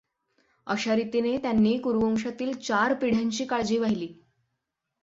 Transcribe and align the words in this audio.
अशा 0.67 0.93
रीतीने 0.95 1.37
त्यांनी 1.37 1.77
कुरुवंशातील 1.77 2.53
चार 2.59 2.93
पिढ्यांची 2.93 3.45
काळजी 3.45 3.77
वाहिली. 3.77 4.13